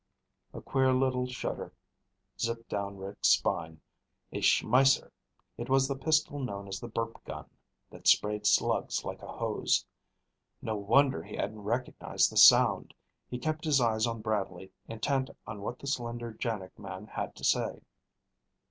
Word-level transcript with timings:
A 0.51 0.61
queer 0.63 0.93
little 0.95 1.27
shudder 1.27 1.71
zipped 2.39 2.69
down 2.69 2.97
Rick's 2.97 3.27
spine. 3.27 3.81
A 4.31 4.41
Schmeisser! 4.41 5.11
It 5.59 5.69
was 5.69 5.87
the 5.87 5.95
pistol 5.95 6.39
known 6.39 6.67
as 6.67 6.79
the 6.79 6.87
"burp 6.87 7.23
gun," 7.23 7.45
that 7.91 8.07
sprayed 8.07 8.47
slugs 8.47 9.05
like 9.05 9.21
a 9.21 9.31
hose. 9.33 9.85
No 10.59 10.75
wonder 10.75 11.21
he 11.21 11.35
hadn't 11.35 11.61
recognized 11.61 12.31
the 12.31 12.37
sound! 12.37 12.95
He 13.29 13.37
kept 13.37 13.63
his 13.63 13.79
eyes 13.79 14.07
on 14.07 14.21
Bradley, 14.23 14.71
intent 14.87 15.29
on 15.45 15.61
what 15.61 15.77
the 15.77 15.85
slender 15.85 16.33
JANIG 16.33 16.79
man 16.79 17.05
had 17.05 17.35
to 17.35 17.43
say. 17.43 17.83